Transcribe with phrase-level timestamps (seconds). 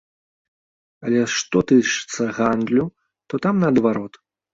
[1.07, 2.87] Але што тычыцца гандлю,
[3.29, 4.13] то там наадварот.